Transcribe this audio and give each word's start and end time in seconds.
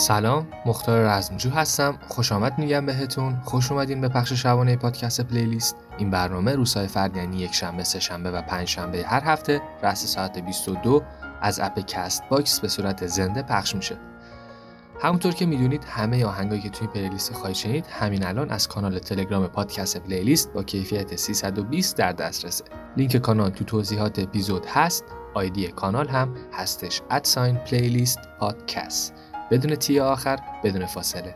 سلام 0.00 0.46
مختار 0.66 1.00
رزمجو 1.00 1.50
هستم. 1.50 1.98
خوش 2.08 2.32
آمد 2.32 2.58
میگم 2.58 2.86
بهتون. 2.86 3.40
خوش 3.44 3.72
اومدین 3.72 4.00
به 4.00 4.08
پخش 4.08 4.32
شبانه 4.32 4.76
پادکست 4.76 5.20
پلیلیست. 5.20 5.76
این 5.98 6.10
برنامه 6.10 6.54
روزهای 6.54 6.86
فرد 6.86 7.16
یعنی 7.16 7.36
یک 7.36 7.54
شنبه 7.54 7.84
سه 7.84 8.00
شنبه 8.00 8.30
و 8.30 8.42
پنج 8.42 8.68
شنبه 8.68 9.04
هر 9.06 9.24
هفته 9.24 9.60
رأس 9.82 10.06
ساعت 10.06 10.38
22 10.38 11.02
از 11.42 11.60
اپ 11.60 11.78
کست 11.78 12.22
باکس 12.28 12.60
به 12.60 12.68
صورت 12.68 13.06
زنده 13.06 13.42
پخش 13.42 13.74
میشه. 13.74 13.96
همونطور 15.00 15.32
که 15.32 15.46
می‌دونید 15.46 15.84
همه 15.84 16.24
آهنگایی 16.24 16.60
که 16.60 16.70
توی 16.70 16.88
پلیلیست 16.88 17.32
خواهید 17.32 17.56
شنید 17.56 17.86
همین 17.86 18.26
الان 18.26 18.50
از 18.50 18.68
کانال 18.68 18.98
تلگرام 18.98 19.46
پادکست 19.46 19.96
پلیلیست 19.96 20.52
با 20.52 20.62
کیفیت 20.62 21.16
320 21.16 21.96
در 21.96 22.12
دسترسه. 22.12 22.64
لینک 22.96 23.16
کانال 23.16 23.50
تو 23.50 23.64
توضیحات 23.64 24.18
اپیزود 24.18 24.66
هست. 24.66 25.04
آیدی 25.34 25.68
کانال 25.68 26.08
هم 26.08 26.34
هستش. 26.52 27.02
ادساین 27.10 27.56
پلیلیست 27.56 28.18
پادکست 28.38 29.14
بدون 29.50 29.74
تی 29.74 30.00
آخر 30.00 30.38
بدون 30.64 30.86
فاصله. 30.86 31.34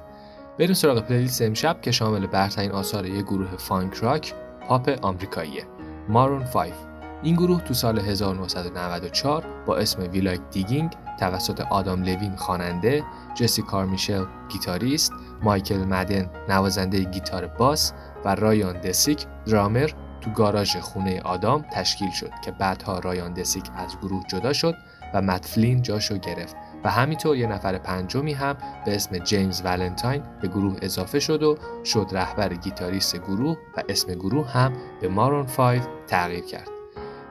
بریم 0.58 0.74
سراغ 0.74 0.98
پلیلیست 0.98 1.42
امشب 1.42 1.80
که 1.80 1.90
شامل 1.90 2.26
برترین 2.26 2.70
آثار 2.70 3.06
یک 3.06 3.24
گروه 3.24 3.56
فانک 3.56 3.94
راک 3.94 4.34
پاپ 4.68 4.98
آمریکاییه 5.02 5.64
مارون 6.08 6.44
5 6.44 6.72
این 7.22 7.36
گروه 7.36 7.60
تو 7.60 7.74
سال 7.74 7.98
1994 7.98 9.44
با 9.66 9.76
اسم 9.76 10.02
ویلایک 10.02 10.40
دیگینگ 10.50 10.90
توسط 11.20 11.60
آدام 11.60 12.02
لوین 12.02 12.36
خواننده، 12.36 13.04
جسی 13.34 13.62
کارمیشل 13.62 14.24
گیتاریست، 14.48 15.12
مایکل 15.42 15.84
مدن 15.84 16.30
نوازنده 16.48 16.98
گیتار 16.98 17.46
باس 17.46 17.92
و 18.24 18.34
رایان 18.34 18.80
دسیک 18.80 19.26
درامر 19.46 19.90
تو 20.20 20.30
گاراژ 20.30 20.76
خونه 20.76 21.20
آدام 21.20 21.64
تشکیل 21.72 22.10
شد 22.10 22.30
که 22.44 22.50
بعدها 22.50 22.98
رایان 22.98 23.34
دسیک 23.34 23.64
از 23.76 23.96
گروه 24.02 24.22
جدا 24.28 24.52
شد 24.52 24.74
و 25.14 25.22
متفلین 25.22 25.82
جاشو 25.82 26.18
گرفت. 26.18 26.56
و 26.84 26.90
همینطور 26.90 27.36
یه 27.36 27.46
نفر 27.46 27.78
پنجمی 27.78 28.32
هم 28.32 28.56
به 28.84 28.94
اسم 28.94 29.18
جیمز 29.18 29.62
ولنتاین 29.64 30.22
به 30.42 30.48
گروه 30.48 30.76
اضافه 30.82 31.20
شد 31.20 31.42
و 31.42 31.56
شد 31.84 32.06
رهبر 32.12 32.54
گیتاریست 32.54 33.16
گروه 33.16 33.56
و 33.76 33.82
اسم 33.88 34.14
گروه 34.14 34.50
هم 34.50 34.72
به 35.00 35.08
مارون 35.08 35.46
5 35.46 35.82
تغییر 36.06 36.44
کرد. 36.44 36.68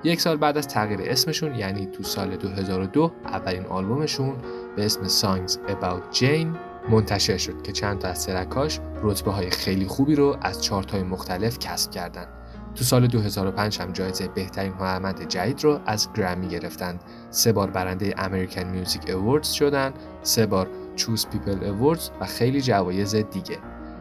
یک 0.04 0.22
سال 0.22 0.38
بعد 0.38 0.58
از 0.58 0.68
تغییر 0.68 1.00
اسمشون 1.04 1.56
یعنی 1.56 1.86
تو 1.86 2.04
سال 2.04 2.36
2002 2.36 3.12
اولین 3.26 3.66
آلبومشون 3.66 4.36
به 4.76 4.86
اسم 4.86 5.08
Songs 5.08 5.52
About 5.52 6.18
Jane 6.18 6.58
منتشر 6.90 7.38
شد 7.38 7.62
که 7.62 7.72
چند 7.72 8.00
تا 8.00 8.08
از 8.08 8.22
سرکاش 8.22 8.80
رتبه 9.04 9.32
های 9.32 9.50
خیلی 9.50 9.88
خوبی 9.88 10.16
رو 10.16 10.38
از 10.42 10.64
چارت 10.64 10.92
های 10.92 11.04
مختلف 11.04 11.60
کسب 11.60 11.92
کردند. 11.92 12.28
تو 12.76 12.84
سال 12.84 13.08
2005 13.08 13.80
هم 13.80 13.92
جایزه 13.92 14.28
بهترین 14.28 14.74
هنرمند 14.74 15.28
جدید 15.28 15.64
رو 15.64 15.80
از 15.86 16.08
گرمی 16.14 16.48
گرفتند. 16.48 17.04
سه 17.30 17.54
بار 17.54 17.70
برنده 17.70 18.14
امریکن 18.18 18.64
میوزیک 18.64 19.10
اووردز 19.10 19.50
شدن، 19.50 19.94
سه 20.22 20.46
بار 20.46 20.68
چوز 20.96 21.28
پیپل 21.28 21.64
اووردز 21.64 22.10
و 22.22 22.26
خیلی 22.26 22.62
جوایز 22.62 23.16
دیگه. 23.16 23.58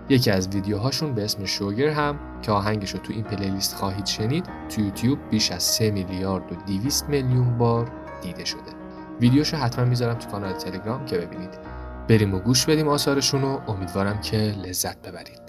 یکی 0.09 0.31
از 0.31 0.49
ویدیوهاشون 0.49 1.15
به 1.15 1.25
اسم 1.25 1.45
شوگر 1.45 1.89
هم 1.89 2.19
که 2.43 2.53
آهنگش 2.53 2.91
رو 2.91 2.99
تو 2.99 3.13
این 3.13 3.25
پلیلیست 3.25 3.75
خواهید 3.75 4.07
شنید 4.07 4.47
تو 4.69 4.81
یوتیوب 4.81 5.19
بیش 5.31 5.53
از 5.53 5.63
3 5.63 5.91
میلیارد 5.91 6.53
و 6.53 6.55
200 6.67 7.09
میلیون 7.09 7.59
بار 7.59 7.91
دیده 8.23 8.45
شده. 8.45 8.61
ویدیوشو 9.21 9.57
حتما 9.57 9.85
می‌ذارم 9.85 10.19
تو 10.19 10.31
کانال 10.31 10.53
تلگرام 10.53 11.05
که 11.05 11.19
ببینید. 11.19 11.51
بریم 12.09 12.35
و 12.35 12.39
گوش 12.39 12.67
بدیم 12.67 12.89
آثارشون 12.89 13.43
رو 13.43 13.63
امیدوارم 13.69 14.21
که 14.21 14.37
لذت 14.37 15.09
ببرید. 15.09 15.42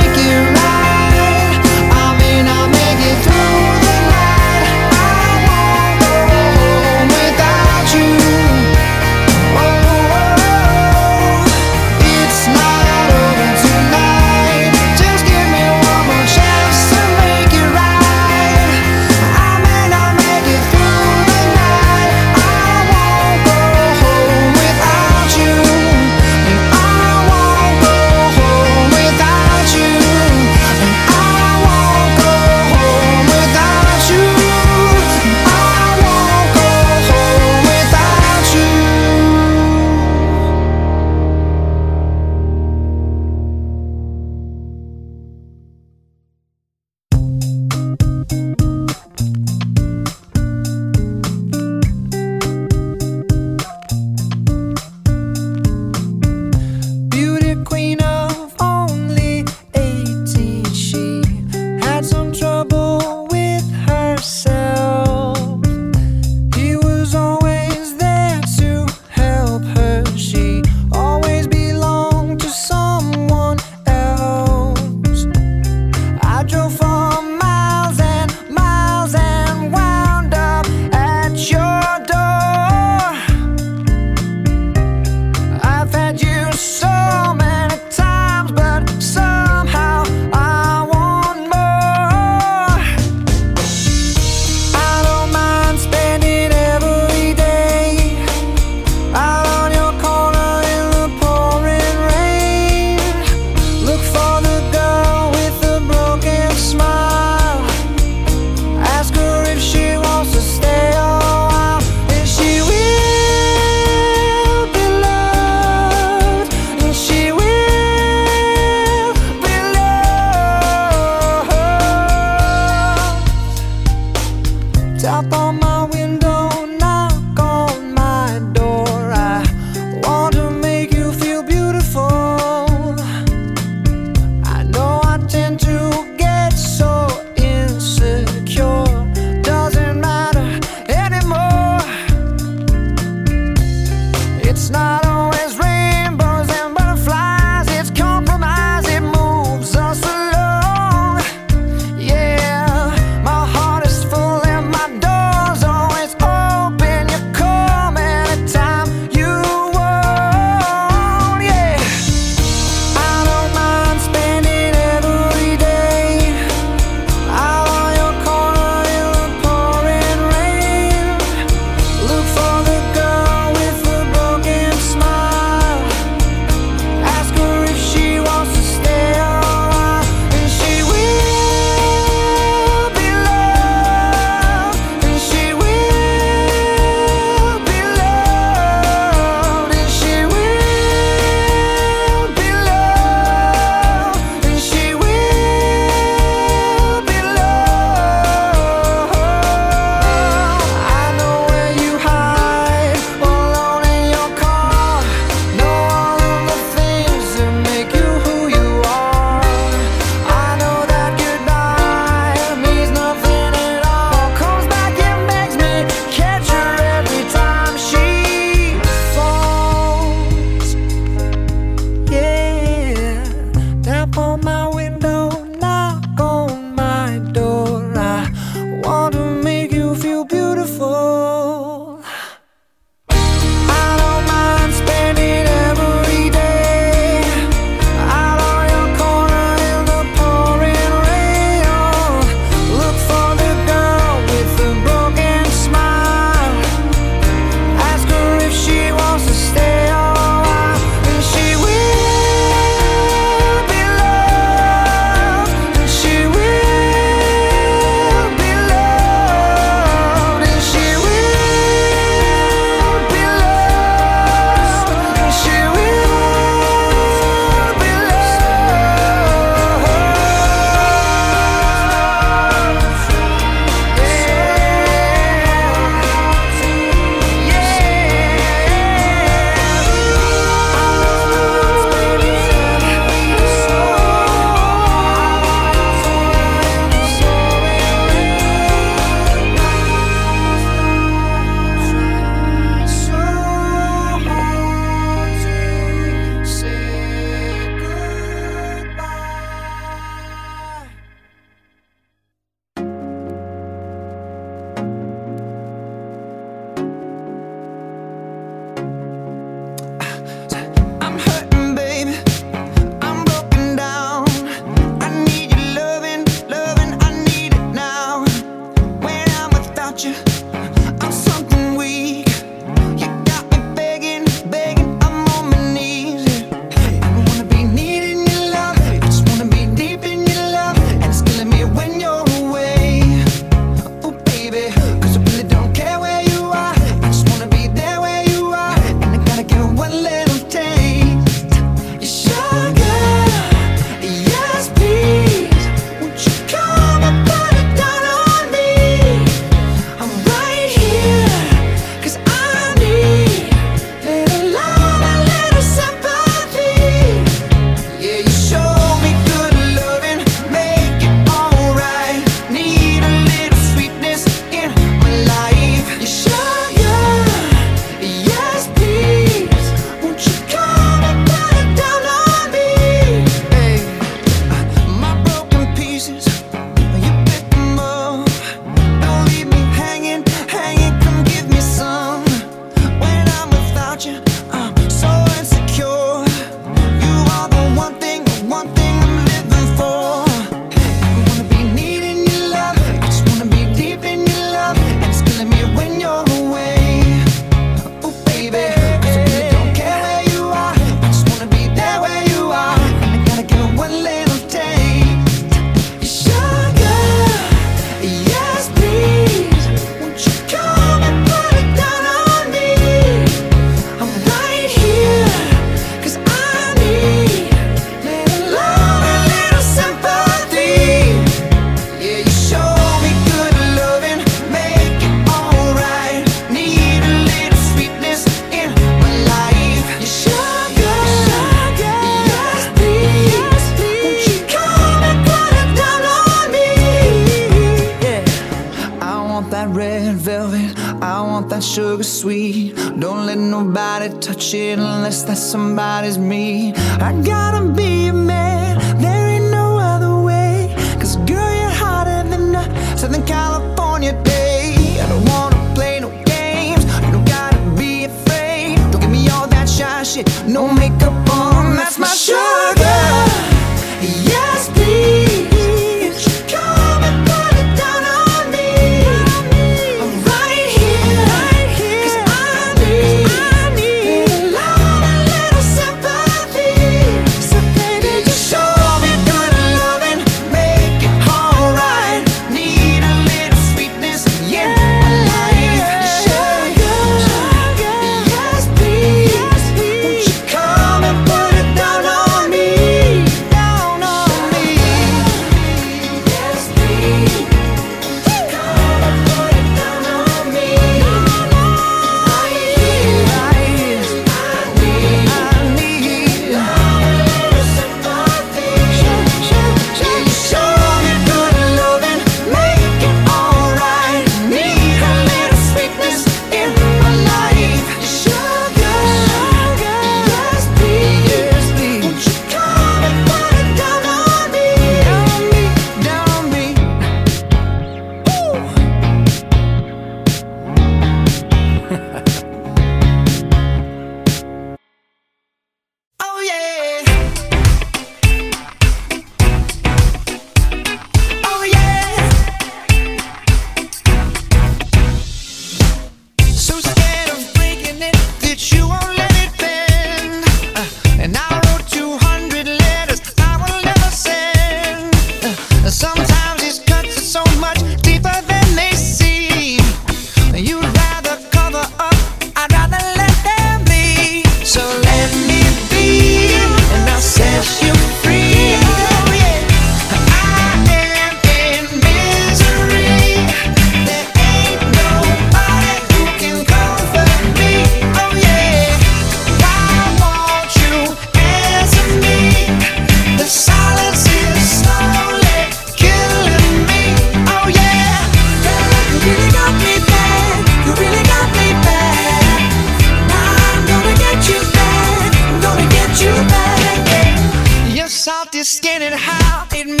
Skin 598.59 599.01
and 599.01 599.15
how 599.15 599.65
it 599.73 600.00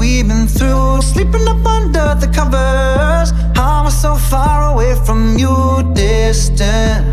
we've 0.00 0.26
been 0.26 0.46
through. 0.48 1.02
Sleeping 1.02 1.46
up 1.46 1.64
under 1.64 2.14
the 2.18 2.26
covers. 2.32 3.30
How 3.54 3.80
am 3.80 3.86
I 3.86 3.90
so 3.90 4.14
far 4.14 4.72
away 4.72 4.94
from 5.06 5.36
you? 5.38 5.54
Distant. 5.94 7.06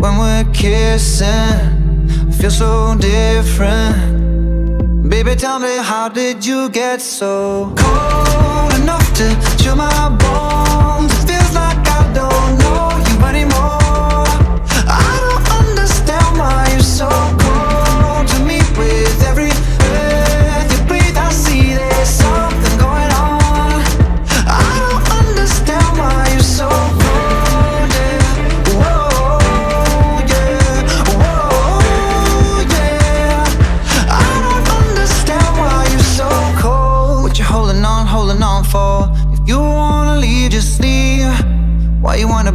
When 0.00 0.18
we're 0.18 0.46
kissing. 0.52 2.32
Feel 2.32 2.50
so 2.50 2.96
different. 2.98 3.96
Baby, 5.08 5.34
tell 5.36 5.58
me, 5.58 5.76
how 5.90 6.08
did 6.08 6.44
you 6.44 6.70
get 6.70 7.00
so 7.00 7.72
cold 7.76 8.72
enough 8.80 9.06
to 9.18 9.26
chill 9.62 9.76
my 9.76 10.08
bones? 10.22 11.12
It 11.12 11.26
feels 11.28 11.54
like 11.54 11.80
I 11.98 12.02
don't 12.20 12.52
know 12.62 12.84
you 13.08 13.16
anymore. 13.32 14.24
I 14.88 15.14
don't 15.24 15.46
understand 15.60 16.38
why 16.38 16.68
you're 16.72 16.90
so 17.00 17.08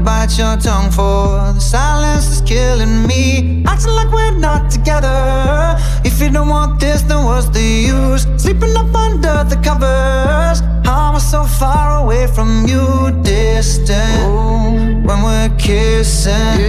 bite 0.04 0.38
your 0.38 0.58
tongue 0.58 0.92
for? 0.92 1.54
The 1.54 1.60
silence 1.60 2.28
is 2.28 2.42
killing 2.42 3.06
me. 3.08 3.64
Acting 3.66 3.92
like 3.92 4.12
we're 4.12 4.38
not 4.38 4.72
together. 4.72 5.78
If 6.04 6.22
you 6.22 6.30
don't 6.30 6.50
want 6.50 6.80
this, 6.80 7.02
then 7.02 7.26
what's 7.26 7.50
the 7.50 7.62
use? 7.62 8.26
Sleeping 8.42 8.76
up 8.76 8.94
under 8.96 9.44
the 9.44 9.58
covers. 9.64 10.62
How 10.86 11.10
am 11.10 11.16
I 11.16 11.20
so 11.20 11.44
far 11.44 12.04
away 12.04 12.28
from 12.28 12.66
you? 12.68 13.12
Distant. 13.22 15.06
When 15.06 15.24
we're 15.24 15.50
kissing, 15.58 16.60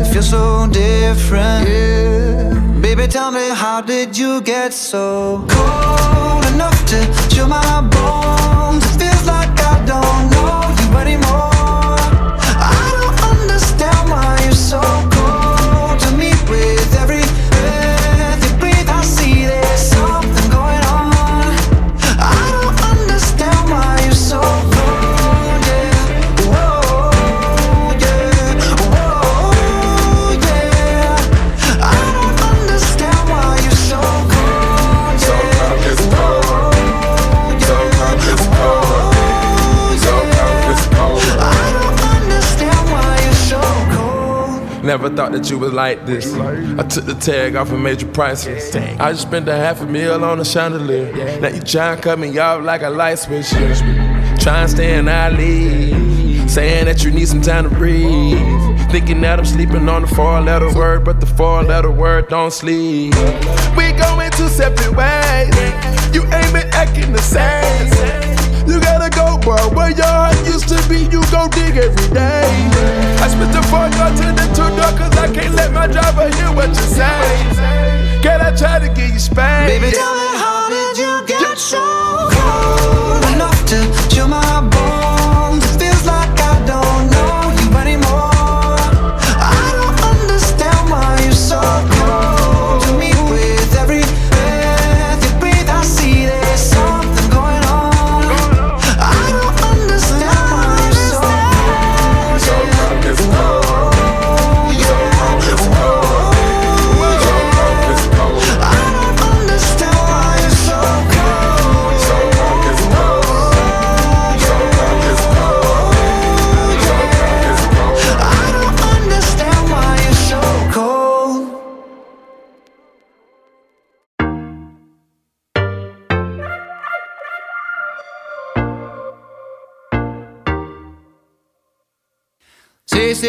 it 0.00 0.06
feels 0.12 0.30
so 0.30 0.66
different. 0.70 1.66
Baby, 2.82 3.06
tell 3.06 3.30
me, 3.30 3.48
how 3.52 3.80
did 3.80 4.16
you 4.16 4.40
get 4.40 4.72
so 4.72 5.44
cold 5.48 6.44
enough 6.52 6.78
to 6.86 6.98
chill 7.34 7.48
my 7.48 7.80
bones? 7.92 8.84
It 8.84 8.98
feels 9.00 9.26
like 9.26 9.50
I 9.60 9.84
don't 9.86 10.30
know 10.32 10.56
you 10.80 10.96
anymore. 10.98 11.55
Why 14.72 14.95
Never 44.96 45.14
thought 45.14 45.32
that 45.32 45.50
you 45.50 45.58
was 45.58 45.74
like 45.74 46.06
this. 46.06 46.32
I 46.32 46.82
took 46.84 47.04
the 47.04 47.12
tag 47.12 47.54
off 47.54 47.70
and 47.70 47.84
made 47.84 48.00
you 48.00 48.08
priceless. 48.08 48.74
I 48.74 49.12
just 49.12 49.28
spent 49.28 49.46
a 49.46 49.54
half 49.54 49.82
a 49.82 49.84
meal 49.84 50.24
on 50.24 50.40
a 50.40 50.44
chandelier. 50.44 51.38
Now 51.38 51.48
you 51.48 51.60
tryna 51.60 52.00
cut 52.00 52.18
me 52.18 52.38
off 52.38 52.64
like 52.64 52.80
a 52.80 52.88
light 52.88 53.18
switch. 53.18 53.50
Try 53.50 54.62
and 54.62 54.70
stay 54.70 54.96
in 54.96 55.06
our 55.06 55.30
league. 55.30 56.48
Saying 56.48 56.86
that 56.86 57.04
you 57.04 57.10
need 57.10 57.28
some 57.28 57.42
time 57.42 57.68
to 57.68 57.76
breathe. 57.76 58.38
Thinking 58.90 59.20
that 59.20 59.38
I'm 59.38 59.44
sleeping 59.44 59.86
on 59.86 60.00
the 60.00 60.08
four 60.08 60.40
letter 60.40 60.74
word, 60.74 61.04
but 61.04 61.20
the 61.20 61.26
four 61.26 61.62
letter 61.62 61.90
word 61.90 62.28
don't 62.28 62.50
sleep. 62.50 63.14
We 63.76 63.92
going 63.92 64.30
two 64.30 64.48
separate 64.48 64.96
ways. 64.96 65.54
You 66.14 66.22
ain't 66.22 66.54
been 66.54 66.70
acting 66.72 67.12
the 67.12 67.20
same. 67.20 68.45
You 68.66 68.80
gotta 68.80 69.10
go, 69.10 69.38
bro. 69.38 69.56
Where 69.70 69.90
your 69.90 70.06
heart 70.06 70.36
used 70.46 70.68
to 70.68 70.78
be, 70.88 71.06
you 71.10 71.22
go 71.30 71.48
dig 71.48 71.76
every 71.76 72.08
day. 72.14 72.46
I 73.22 73.28
spit 73.28 73.50
the 73.52 73.62
four 73.70 73.88
door 73.94 74.10
to 74.10 74.26
the 74.34 74.46
two 74.54 74.68
door, 74.76 74.92
cause 74.98 75.16
I 75.16 75.32
can't 75.32 75.54
let 75.54 75.72
my 75.72 75.86
driver 75.86 76.28
hear 76.36 76.52
what 76.52 76.68
you 76.68 76.86
say. 76.98 78.20
Can 78.22 78.40
I 78.40 78.50
try 78.54 78.78
to 78.80 78.88
get 78.88 79.12
you 79.12 79.18
spanked? 79.18 79.70
Baby, 79.70 79.94
tell 79.94 80.14
me 80.14 80.28
how 80.42 80.68
did 80.68 80.98
you 80.98 81.26
get 81.26 81.58
so 81.58 81.78
cold 82.32 83.22
enough 83.34 83.64
to 83.66 84.05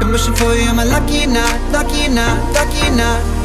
Been 0.00 0.12
wishing 0.12 0.34
for 0.34 0.54
you, 0.54 0.62
am 0.62 0.80
I 0.80 0.84
lucky 0.84 1.26
not, 1.26 1.60
lucky 1.72 2.08
not, 2.08 2.54
lucky 2.54 2.88
or? 2.96 3.40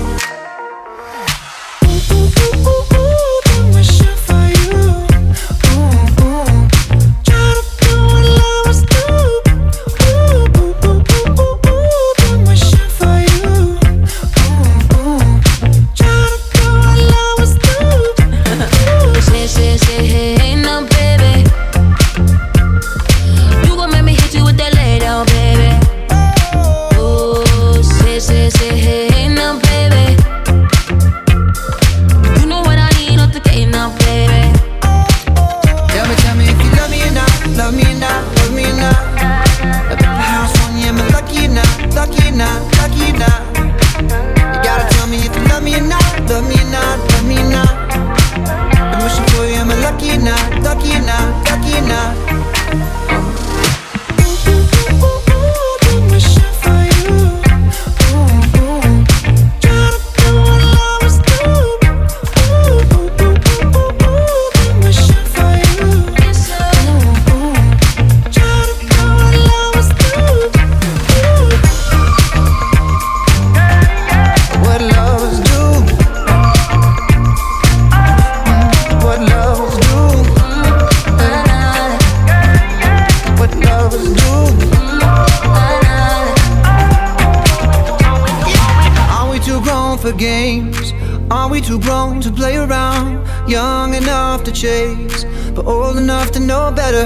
Are 91.45 91.51
we 91.51 91.61
too 91.61 91.79
grown 91.79 92.21
to 92.21 92.31
play 92.31 92.57
around? 92.57 93.23
Young 93.47 93.93
enough 93.93 94.43
to 94.45 94.51
chase, 94.51 95.25
but 95.53 95.67
old 95.67 95.97
enough 95.97 96.31
to 96.31 96.39
know 96.39 96.71
better. 96.71 97.05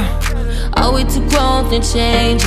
Are 0.78 0.94
we 0.94 1.04
too 1.04 1.28
grown 1.28 1.70
to 1.70 1.82
change? 1.82 2.42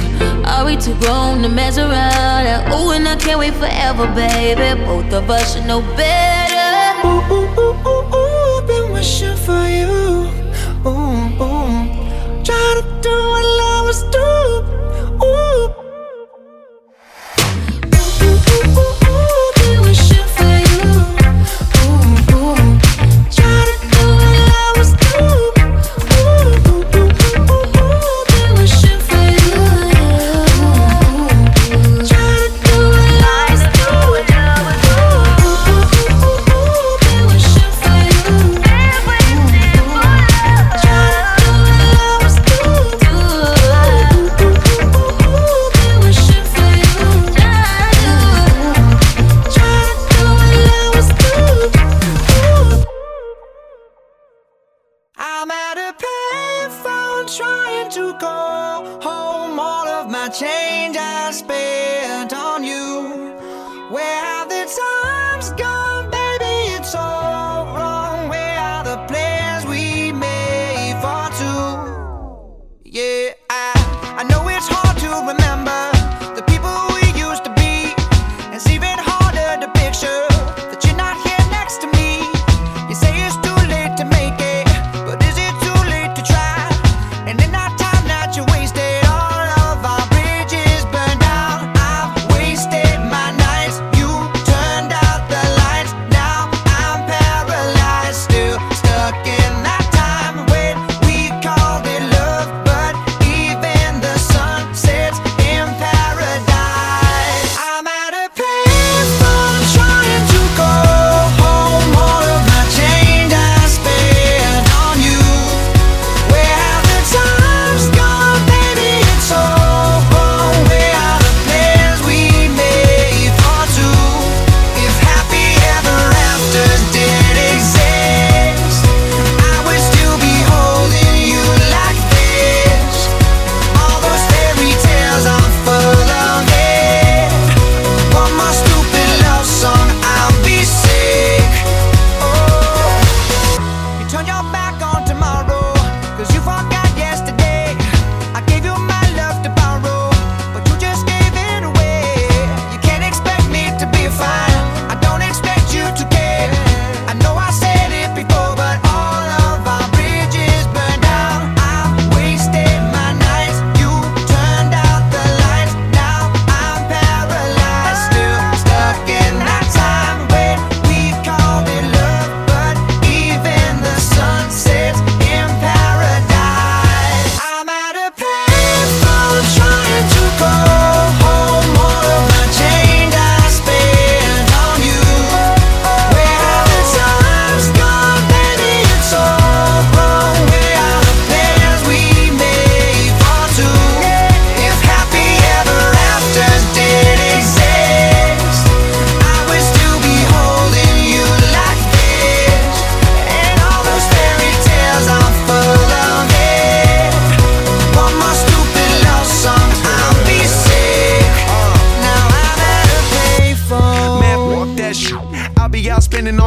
Are 0.47 0.65
we 0.65 0.79
too 0.79 0.99
grown 1.01 1.43
to 1.43 1.51
mess 1.51 1.77
around? 1.77 2.73
Oh, 2.73 2.93
and 2.93 3.07
I 3.07 3.17
can't 3.17 3.39
wait 3.39 3.53
forever, 3.53 4.07
baby. 4.15 4.83
Both 4.87 5.13
of 5.13 5.29
us 5.29 5.53
should 5.55 5.67
know 5.67 5.83
better. 5.95 7.07
Ooh, 7.07 7.21
ooh, 7.31 7.61
ooh, 7.61 7.77
ooh, 7.87 8.17
ooh, 8.17 8.67
been 8.67 8.91
wishing 8.95 9.37
for 9.37 9.69
you. 9.69 10.31
Ooh, 10.87 11.45
ooh. 11.45 12.43
Try 12.43 12.81
to 12.81 12.85
do 13.03 13.15
what 13.33 13.45
lovers 13.61 14.03
do. 14.05 14.19
Ooh. 14.19 14.72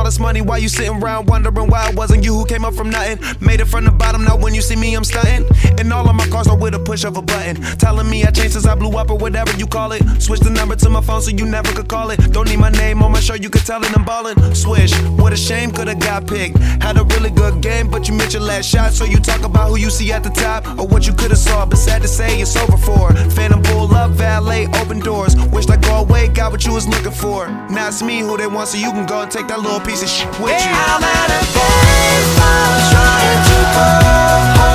Out 0.05 0.11
spending 0.13 0.21
all 0.21 0.21
this 0.21 0.24
money 0.35 0.47
while 0.47 0.59
you 0.59 0.67
sitting 0.67 1.01
around 1.01 1.27
wondering 1.27 1.67
why 1.67 1.89
it 1.89 1.95
wasn't 1.95 2.23
you 2.23 2.33
who 2.33 2.45
came 2.45 2.65
up 2.65 2.73
from 2.73 2.89
nothing. 2.89 3.17
Made 3.39 3.61
it 3.61 3.65
from 3.65 3.85
the 3.85 3.91
bottom, 3.91 4.23
now 4.25 4.35
when 4.35 4.53
you 4.53 4.61
see 4.61 4.75
me, 4.75 4.93
I'm 4.93 5.03
stunting. 5.03 5.45
And 5.79 5.93
all 5.93 6.09
of 6.09 6.15
my 6.15 6.27
cars 6.27 6.47
are 6.47 6.57
with 6.57 6.75
a 6.75 6.79
push 6.79 7.05
of 7.05 7.15
a 7.15 7.21
button. 7.21 7.55
Telling 7.77 8.09
me 8.09 8.25
I 8.25 8.31
changed 8.31 8.53
since 8.53 8.65
I 8.65 8.75
blew 8.75 8.97
up 8.97 9.09
or 9.09 9.17
whatever 9.17 9.51
you 9.57 9.65
call 9.65 9.93
it. 9.93 10.01
Switch 10.21 10.41
the 10.41 10.49
number 10.49 10.75
to 10.75 10.89
my 10.89 11.01
phone 11.01 11.21
so 11.21 11.31
you 11.31 11.45
never 11.45 11.71
could 11.71 11.87
call 11.87 12.09
it. 12.09 12.17
Don't 12.33 12.49
need 12.49 12.59
my 12.59 12.69
name 12.69 13.01
on 13.01 13.11
my 13.13 13.19
show, 13.21 13.35
you 13.35 13.49
could 13.49 13.65
tell 13.65 13.81
it 13.83 13.95
I'm 13.97 14.03
ballin'. 14.03 14.35
Swish, 14.53 14.93
what 15.19 15.31
a 15.31 15.37
shame, 15.37 15.71
could've 15.71 15.99
got 15.99 16.27
picked. 16.27 16.57
Had 16.83 16.97
a 16.97 17.03
really 17.15 17.29
good 17.29 17.61
game, 17.61 17.89
but 17.89 18.07
you 18.09 18.13
missed 18.13 18.33
your 18.33 18.43
last 18.43 18.67
shot. 18.67 18.91
So 18.91 19.05
you 19.05 19.19
talk 19.19 19.43
about 19.43 19.69
who 19.69 19.77
you 19.77 19.89
see 19.89 20.11
at 20.11 20.23
the 20.23 20.31
top 20.31 20.67
or 20.77 20.85
what 20.85 21.07
you 21.07 21.13
could've 21.13 21.37
saw. 21.37 21.65
But 21.65 21.77
sad 21.77 22.01
to 22.01 22.07
say, 22.07 22.41
it's 22.41 22.55
over 22.57 22.77
for. 22.77 23.13
Phantom 23.31 23.61
pull 23.63 23.93
up, 23.95 24.11
valet, 24.11 24.67
open 24.81 24.99
doors. 24.99 25.35
Wished 25.53 25.69
I 25.69 25.77
go 25.77 26.01
away, 26.01 26.27
got 26.27 26.51
what 26.51 26.65
you 26.65 26.73
was 26.73 26.87
looking 26.87 27.11
for. 27.23 27.47
Now 27.69 27.87
it's 27.87 28.01
me 28.01 28.19
who 28.19 28.35
they 28.35 28.47
want, 28.47 28.67
so 28.69 28.77
you 28.77 28.91
can 28.91 29.05
go 29.05 29.21
and 29.21 29.31
take 29.31 29.47
that 29.47 29.61
little 29.61 29.79
piece 29.79 30.03
of 30.03 30.09
shit 30.09 30.24
with 30.39 30.65
you. 30.65 30.71
I'm 30.71 31.03
at 31.03 31.29
a 31.29 31.41
payphone 31.55 32.77
trying 32.91 33.41
to 33.49 33.57
go 33.75 34.74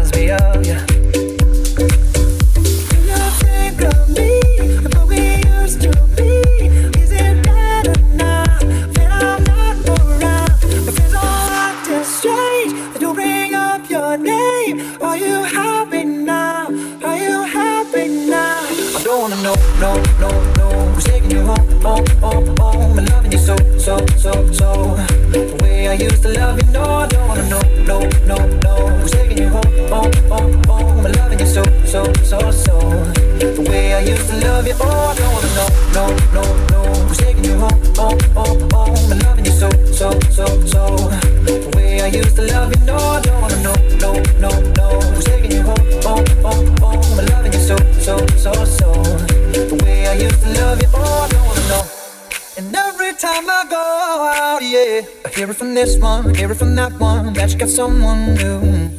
someone 57.71 58.33
new. 58.33 58.89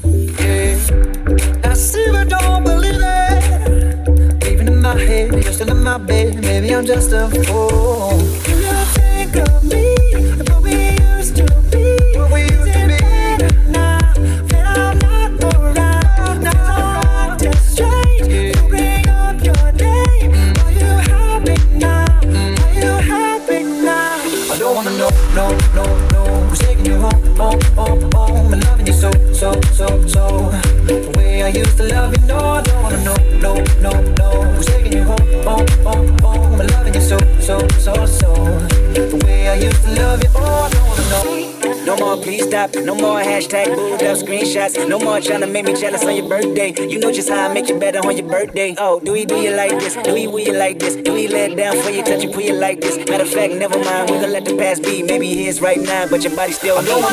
Yeah. 0.40 0.78
I 1.62 1.74
see, 1.74 2.06
but 2.10 2.28
don't 2.30 2.64
believe 2.64 3.02
it. 3.02 4.48
Even 4.50 4.68
in 4.68 4.80
my 4.80 4.98
head, 4.98 5.44
you're 5.44 5.68
in 5.68 5.84
my 5.84 5.98
bed. 5.98 6.40
Maybe 6.40 6.74
I'm 6.74 6.86
just 6.86 7.12
a 7.12 7.28
fool. 7.28 7.71
jealous. 44.72 44.88
No 44.88 44.98
more 44.98 45.20
trying 45.20 45.40
to 45.40 45.46
make 45.46 45.64
me 45.64 45.74
jealous 45.74 46.04
on 46.04 46.16
your 46.16 46.28
birthday. 46.28 46.74
You 46.86 46.98
know 46.98 47.12
just 47.12 47.28
how 47.28 47.48
I 47.48 47.52
make 47.52 47.68
you 47.68 47.78
better 47.78 47.98
on 48.00 48.16
your 48.16 48.28
birthday. 48.28 48.74
Oh, 48.78 49.00
do 49.00 49.12
we 49.12 49.24
do 49.24 49.36
you 49.36 49.54
like 49.54 49.70
this? 49.70 49.96
Do 49.96 50.14
we 50.14 50.26
will 50.26 50.40
you 50.40 50.52
like 50.52 50.78
this? 50.78 50.96
Do 50.96 51.12
we 51.14 51.28
let 51.28 51.56
down 51.56 51.76
for 51.82 51.90
you, 51.90 52.02
touch 52.02 52.22
you, 52.22 52.30
put 52.30 52.44
you 52.44 52.54
like 52.54 52.80
this? 52.80 52.96
Matter 53.08 53.24
of 53.24 53.30
fact, 53.30 53.54
never 53.54 53.78
mind, 53.78 54.10
we 54.10 54.16
gonna 54.16 54.28
let 54.28 54.44
the 54.44 54.56
past 54.56 54.82
be. 54.82 55.02
Maybe 55.02 55.30
it 55.32 55.46
is 55.48 55.60
right 55.60 55.80
now, 55.80 56.06
but 56.08 56.22
your 56.24 56.34
body 56.36 56.52
still 56.52 56.82
no 56.82 57.00
one. 57.00 57.12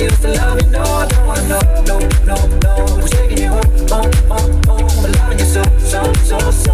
Used 0.00 0.22
to 0.22 0.28
love 0.28 0.62
you, 0.62 0.70
no, 0.70 0.80
I 0.80 1.06
don't 1.08 1.26
wanna 1.26 1.48
know, 1.48 1.60
no, 1.84 1.98
no, 2.24 2.36
no. 2.64 2.86
Who's 2.94 3.10
taking 3.10 3.36
you 3.36 3.48
home, 3.50 3.60
home, 4.30 5.12
loving 5.12 5.38
you 5.38 5.44
so, 5.44 5.62
so, 5.78 6.10
so, 6.24 6.38
so. 6.50 6.72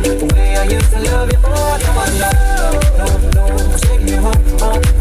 The 0.00 0.32
way 0.34 0.56
I 0.56 0.64
used 0.64 0.90
to 0.92 1.00
love 1.00 1.30
you, 1.30 1.38
oh, 1.44 1.78
now 1.82 2.00
I 2.00 2.18
know 2.18 2.93
heart, 4.24 4.60
heart. 4.60 4.93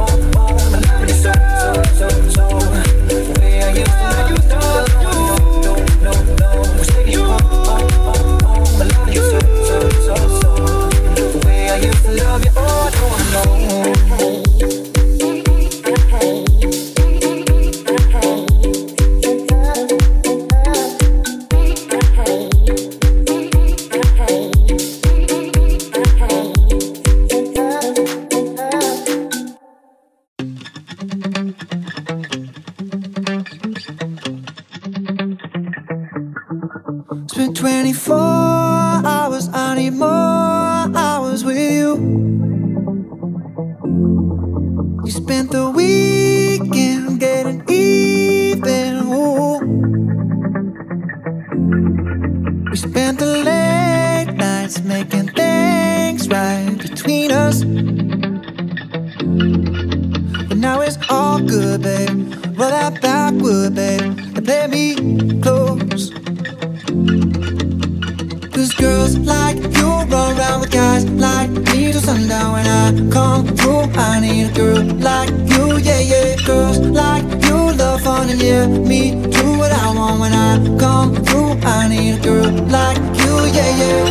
let 78.67 78.81
me 78.87 79.11
do 79.11 79.57
what 79.57 79.71
I 79.73 79.93
want 79.93 80.19
when 80.21 80.31
I 80.33 80.55
come 80.79 81.13
through. 81.25 81.51
I 81.63 81.89
need 81.89 82.19
a 82.19 82.21
girl 82.21 82.51
like 82.77 82.97
you, 83.21 83.33
yeah, 83.57 83.71
yeah. 83.81 84.03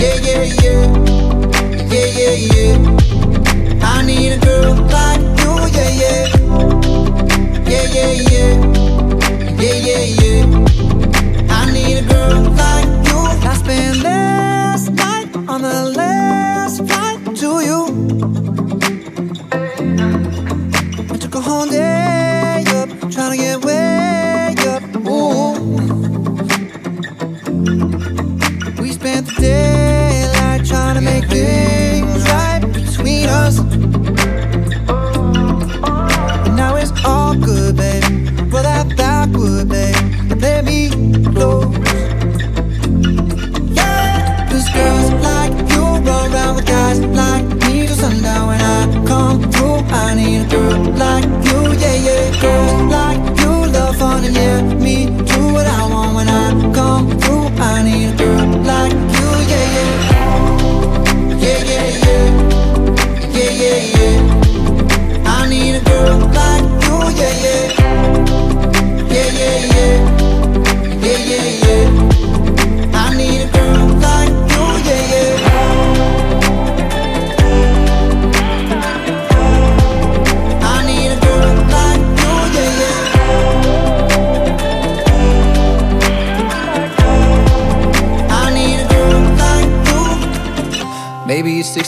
Yeah, 0.00 0.16
yeah, 0.28 0.44
yeah. 0.62 0.82
Yeah, 1.92 2.08
yeah, 2.20 2.36
yeah. 2.54 3.86
I 3.92 4.04
need 4.04 4.32
a 4.32 4.43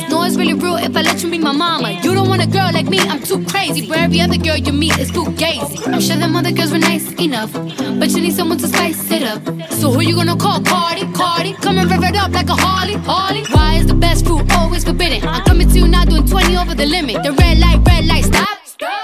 for. 0.00 0.10
No, 0.10 0.22
it's 0.24 0.36
really 0.36 0.54
real 0.54 0.76
if 0.76 0.96
I 0.96 1.02
let 1.02 1.22
you 1.22 1.30
be 1.30 1.38
my 1.38 1.52
mama. 1.52 1.92
You 2.02 2.14
don't 2.14 2.28
want 2.28 2.42
a 2.42 2.46
girl 2.46 2.70
like 2.72 2.88
me, 2.88 2.98
I'm 2.98 3.22
too 3.22 3.44
crazy. 3.44 3.88
Where 3.88 4.00
every 4.00 4.20
other 4.20 4.36
girl 4.36 4.56
you 4.56 4.72
meet 4.72 4.98
is 4.98 5.10
too 5.10 5.24
gazy. 5.42 5.86
I'm 5.86 6.00
sure 6.00 6.16
them 6.16 6.36
other 6.36 6.52
girls 6.52 6.72
were 6.72 6.78
nice 6.78 7.10
enough, 7.20 7.52
but 7.52 8.10
you 8.10 8.20
need 8.20 8.34
someone 8.34 8.58
to 8.58 8.68
spice 8.68 9.10
it 9.10 9.22
up. 9.22 9.42
So 9.72 9.90
who 9.92 10.00
you 10.00 10.14
gonna 10.14 10.36
call? 10.36 10.62
Cardi, 10.62 11.04
Cardi. 11.12 11.54
Come 11.54 11.78
and 11.78 11.90
rev 11.90 12.02
it 12.04 12.16
up 12.16 12.32
like 12.32 12.48
a 12.48 12.54
Harley, 12.54 12.94
Harley. 12.94 13.44
Why 13.52 13.76
is 13.76 13.86
the 13.86 13.94
best 13.94 14.26
fruit 14.26 14.50
always 14.52 14.84
forbidden? 14.84 15.26
I'm 15.28 15.44
coming 15.44 15.68
to 15.68 15.78
you 15.78 15.88
now 15.88 16.04
doing 16.04 16.26
20 16.26 16.56
over 16.56 16.74
the 16.74 16.86
limit. 16.86 17.22
The 17.22 17.32
red 17.32 17.58
light, 17.58 17.80
red 17.86 18.06
light, 18.06 18.24
stop. 18.24 18.51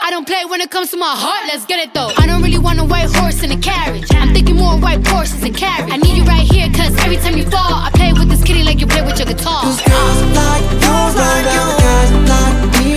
I 0.08 0.10
don't 0.10 0.26
play 0.26 0.42
when 0.46 0.62
it 0.62 0.70
comes 0.70 0.90
to 0.92 0.96
my 0.96 1.12
heart, 1.12 1.44
let's 1.52 1.66
get 1.66 1.80
it 1.84 1.92
though. 1.92 2.10
I 2.16 2.26
don't 2.26 2.40
really 2.40 2.56
want 2.56 2.80
a 2.80 2.82
white 2.82 3.14
horse 3.14 3.42
in 3.42 3.52
a 3.52 3.58
carriage. 3.58 4.08
I'm 4.14 4.32
thinking 4.32 4.56
more 4.56 4.80
white 4.80 5.06
horses 5.06 5.42
and 5.44 5.54
carriage. 5.54 5.92
I 5.92 5.98
need 5.98 6.16
you 6.16 6.24
right 6.24 6.48
here, 6.48 6.66
cause 6.72 6.96
every 7.04 7.18
time 7.18 7.36
you 7.36 7.44
fall, 7.44 7.84
I 7.84 7.90
play 7.92 8.14
with 8.14 8.30
this 8.30 8.42
kitty 8.42 8.62
like 8.62 8.80
you 8.80 8.86
play 8.86 9.02
with 9.02 9.18
your 9.18 9.28
guitar. 9.28 9.60
Cause 9.60 9.82
girls 9.84 10.20
like 10.32 10.64
you 10.80 10.96
run 11.12 11.44
down 11.44 11.76
guys 11.76 12.10
like 12.24 12.56
me 12.80 12.96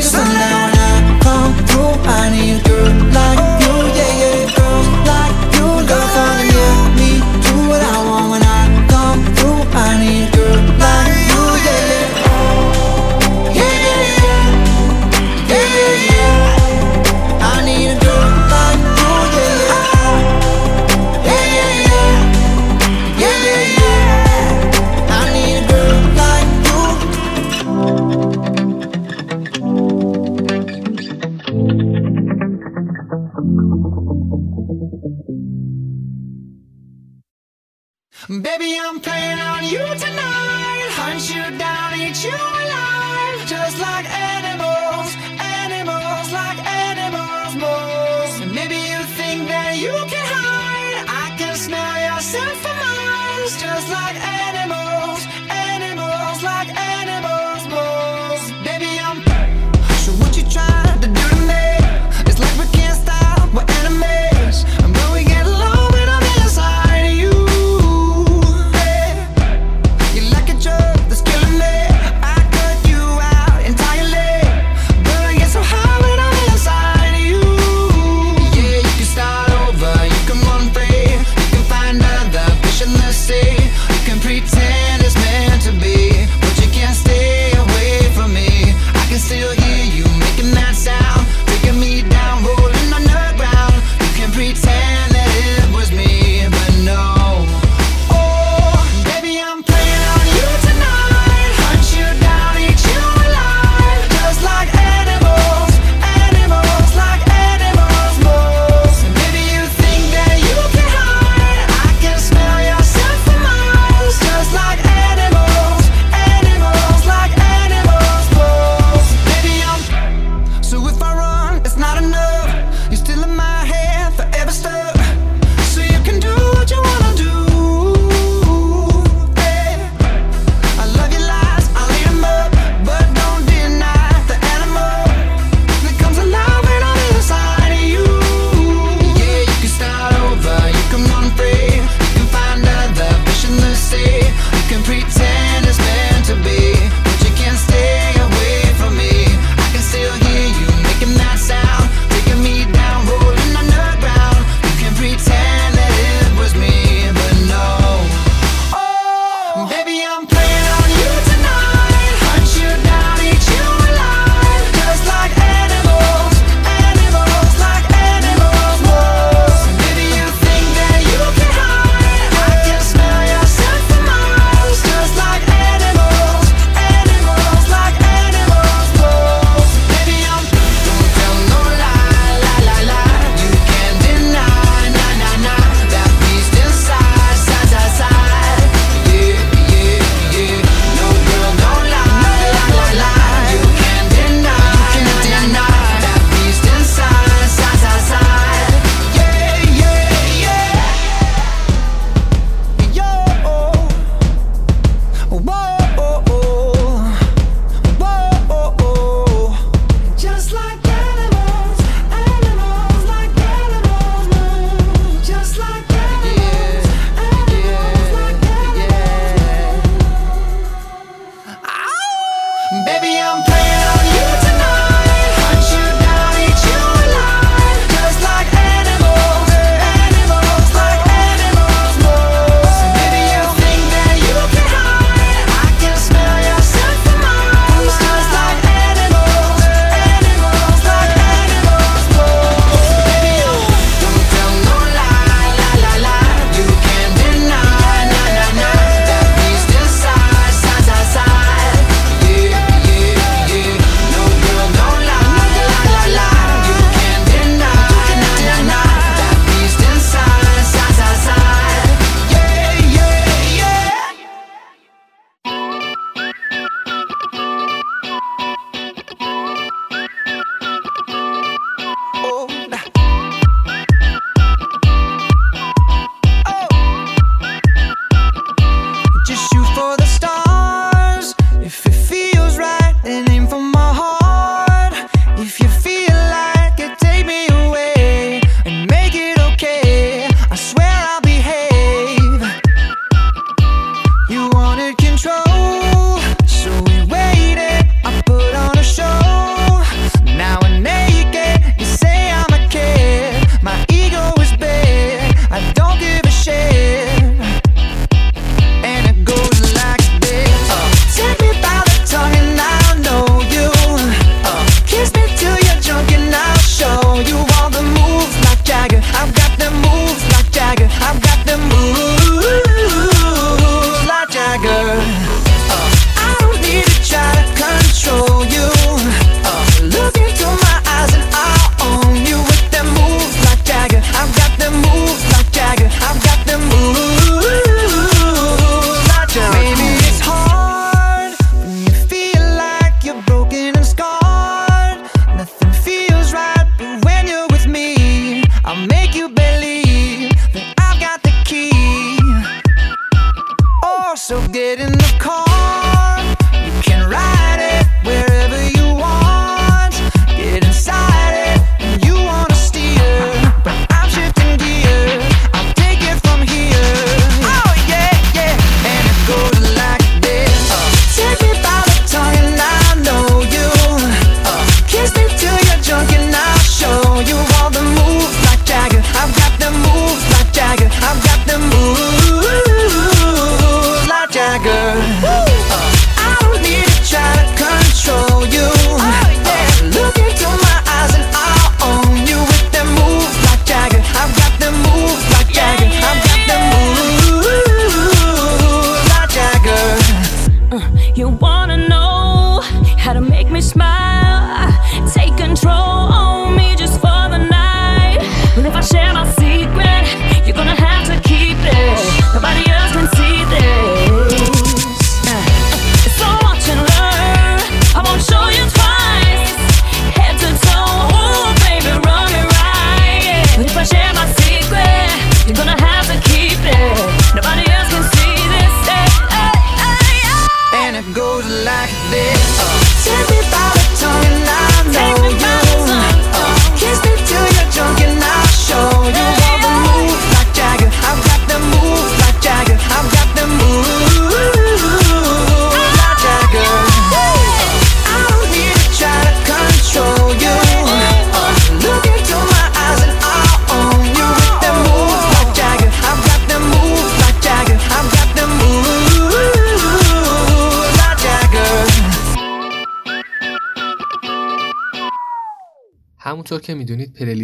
I'm 38.94 39.00
playing 39.00 39.40
on 39.40 39.64
you 39.64 39.80
tonight. 39.98 40.41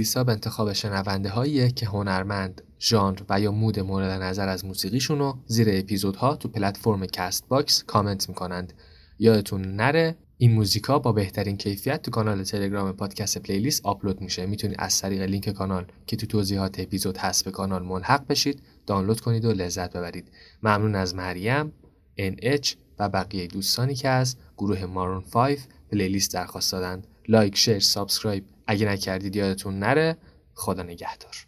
حساب 0.07 0.29
انتخاب 0.29 0.73
شنونده 0.73 1.29
هایی 1.29 1.71
که 1.71 1.85
هنرمند، 1.85 2.61
ژانر 2.79 3.19
و 3.29 3.41
یا 3.41 3.51
مود 3.51 3.79
مورد 3.79 4.21
نظر 4.21 4.49
از 4.49 4.65
موسیقیشون 4.65 5.19
رو 5.19 5.37
زیر 5.45 5.67
اپیزودها 5.71 6.35
تو 6.35 6.47
پلتفرم 6.47 7.05
کست 7.05 7.47
باکس 7.47 7.83
کامنت 7.83 8.29
می‌کنند. 8.29 8.73
یادتون 9.19 9.61
نره 9.61 10.15
این 10.37 10.51
موزیکا 10.51 10.99
با 10.99 11.11
بهترین 11.11 11.57
کیفیت 11.57 12.01
تو 12.01 12.11
کانال 12.11 12.43
تلگرام 12.43 12.91
پادکست 12.91 13.37
پلیلیست 13.37 13.85
آپلود 13.85 14.21
میشه. 14.21 14.45
می‌تونید 14.45 14.75
از 14.79 15.01
طریق 15.01 15.21
لینک 15.21 15.49
کانال 15.49 15.85
که 16.05 16.15
تو 16.15 16.27
توضیحات 16.27 16.79
اپیزود 16.79 17.17
هست 17.17 17.45
به 17.45 17.51
کانال 17.51 17.83
ملحق 17.83 18.27
بشید 18.27 18.61
دانلود 18.85 19.21
کنید 19.21 19.45
و 19.45 19.51
لذت 19.51 19.97
ببرید. 19.97 20.31
ممنون 20.63 20.95
از 20.95 21.15
مریم 21.15 21.73
NH 22.19 22.75
و 22.99 23.09
بقیه 23.09 23.47
دوستانی 23.47 23.95
که 23.95 24.09
از 24.09 24.35
گروه 24.57 24.85
مارون 24.85 25.21
5 25.21 25.57
پلیلیست 25.91 26.33
درخواست 26.33 26.71
دادند. 26.71 27.07
لایک 27.27 27.57
شیر 27.57 27.79
سابسکرایب 27.79 28.43
اگه 28.67 28.85
نکردید 28.87 29.35
یادتون 29.35 29.79
نره 29.79 30.17
خدا 30.53 30.83
نگهدار. 30.83 31.46